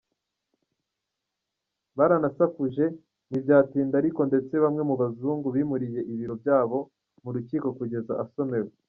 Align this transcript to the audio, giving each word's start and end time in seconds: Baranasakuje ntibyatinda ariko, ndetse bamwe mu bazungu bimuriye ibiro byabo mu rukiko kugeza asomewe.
Baranasakuje 1.97 2.85
ntibyatinda 3.29 3.93
ariko, 4.01 4.21
ndetse 4.29 4.53
bamwe 4.63 4.81
mu 4.89 4.95
bazungu 5.01 5.47
bimuriye 5.55 6.01
ibiro 6.13 6.33
byabo 6.41 6.77
mu 7.23 7.29
rukiko 7.35 7.67
kugeza 7.79 8.13
asomewe. 8.23 8.69